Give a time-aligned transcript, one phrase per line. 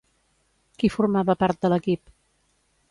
[0.79, 2.13] Qui formava part de l'equip?